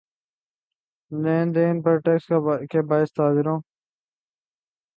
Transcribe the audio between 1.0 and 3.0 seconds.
لین دین پر ٹیکس کے